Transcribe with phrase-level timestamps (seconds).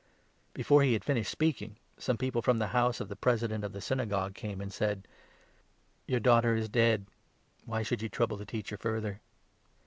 [0.55, 3.71] Before he had finished speaking, some people from the 35 house of the President of
[3.71, 5.07] the Synagogue came and said:
[6.07, 7.05] "Your daughter is dead!
[7.65, 9.21] Why should you trouble the Teacher further